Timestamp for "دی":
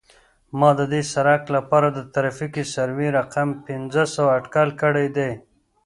5.17-5.31